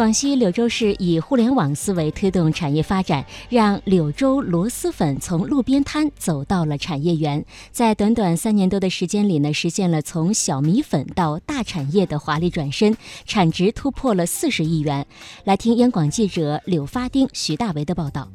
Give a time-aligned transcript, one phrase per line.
[0.00, 7.44] 广西柳州市以互联网思维推动产业发展，让柳州螺蛳粉从路边摊走到了产业园。
[7.70, 15.06] 在短短三年多的时间里呢，实现了从小米粉到大产业的华丽转身，产值突破了四十亿元。
[15.44, 18.26] 来听央广记者柳发丁、徐大为的报道。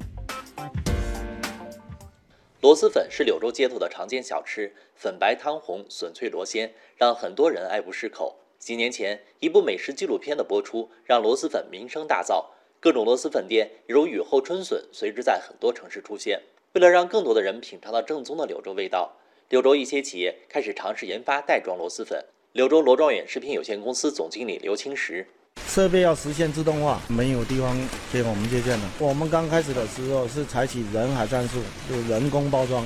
[2.61, 8.35] 螺蛳粉是柳州街头的常见小吃，粉白汤红，笋脆螺鲜，让很多人爱不释口。
[8.65, 12.45] 几年前，一部美食纪录片的播出，让螺蛳粉名声大噪，
[12.79, 16.41] 各种螺蛳粉店如雨后春笋，随之在很多城市出现。
[16.73, 19.13] 为了让更多的人品尝到正宗的柳州味道，
[19.49, 22.25] 柳州一些企业开始尝试研发袋装螺蛳粉。
[22.53, 25.27] 柳州罗庄远食品有限公司总经理刘清石：
[25.67, 27.77] 设备要实现自动化，没有地方
[28.11, 28.87] 给我们借鉴的。
[28.97, 32.83] 我们刚开始的时候是采取人海战术，就人工包装。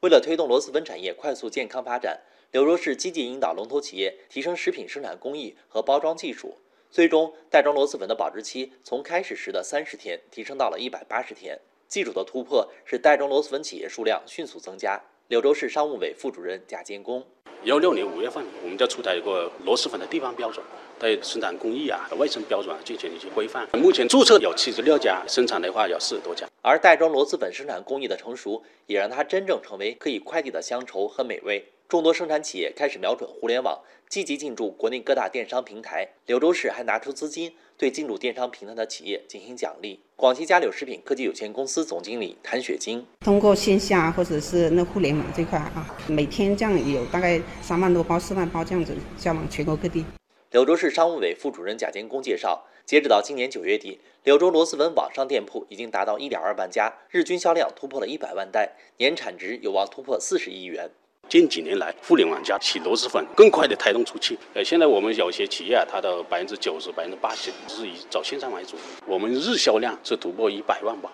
[0.00, 2.20] 为了推动螺蛳粉产业快速健康发展。
[2.56, 6.56] 柳州市积极引导龙头企业提升食品生产工艺和包装技术，
[6.90, 11.60] 最终袋装螺蛳粉的保质期从开始时的三十天提升到了一百八十天。
[11.86, 14.98] 技术的突破使袋装螺蛳粉企业数量迅速增加。
[15.28, 17.22] 柳州市商务委副主任贾建功：
[17.64, 20.64] 幺六年五月份，我们就出台一个螺蛳粉的地方标准，
[20.98, 23.68] 对生产工艺啊、卫生标准进行了一些规范。
[23.74, 26.48] 目前注册有七十六家，生产的话有四十多家。
[26.62, 31.62] 而袋装螺蛳粉生产工艺的成熟，也让它真正成为可以快递的乡愁和美味。
[31.88, 36.08] 众多生产企业开始瞄准互联网，积极进驻国内各大电商平台。
[36.26, 40.00] 柳州市还拿出资金对进驻电商平台的企业进行奖励。
[40.16, 50.04] 广西嘉柳食品科技有限公司总经理谭雪晶：通过线下或者是那互联网这块啊，每天这样有大概三万多包、四万包这样子销往全国各地。
[50.50, 60.90] 柳州市商务委副主任贾建功介绍，截止到今年九月底，柳州螺蛳粉网上店铺已经达到一点二万家，日均销量突破了一百万袋，年产值有望突破四十亿元。
[61.28, 64.38] 近几年来，互联网加起螺蛳粉更快的带动出去。
[64.54, 68.76] 呃，现在我们有些企业啊，它的百分之九十、百分之八十是以走线上为主。
[69.06, 71.10] 我们日销量是突破一百万包。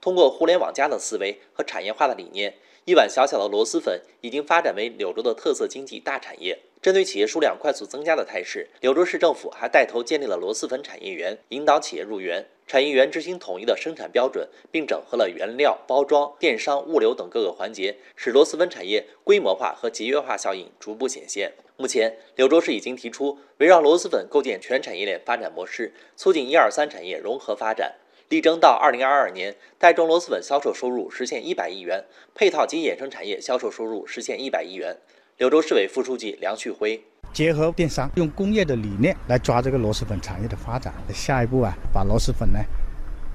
[0.00, 6.56] 通过互联网加的思维和产业化的理念，一碗小小的螺蛳粉已经发展为柳州的特色经济大产业。
[6.80, 12.46] 针对企业数量快速增加的态势，柳州市政府还带头建立了螺蛳粉产业园，引导企业入园。
[12.66, 21.52] 产业园执行统一的生产标准，并整合了原料、包装、电商、物流等各个环节，使螺蛳粉产业规模化和节约化效应逐步显现。
[21.76, 27.94] 目前，柳州市已经提出围绕螺蛳粉构建全产业链发展模式，促进一二三产业融合发展，
[28.28, 32.04] 力争到二零二二年袋装螺蛳粉销售收入实现一百亿元，
[32.34, 34.96] 配套及衍生产业销售收入实现一百亿元。
[35.36, 37.04] 柳州市委副书记梁旭辉：
[37.36, 40.94] 结合电商，用工业的理念来抓这个螺蛳粉产业的发展。
[41.12, 42.58] 下一步啊，把螺蛳粉呢，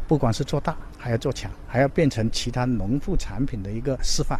[0.07, 4.39] 不管是做大，还要做强，还要变成其他农副产品的一个示范。